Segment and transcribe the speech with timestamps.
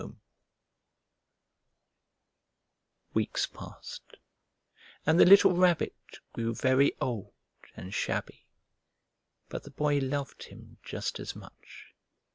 [3.13, 4.17] Weeks passed,
[5.05, 5.93] and the little Rabbit
[6.33, 7.33] grew very old
[7.77, 8.47] and shabby,
[9.49, 11.93] but the Boy loved him just as much.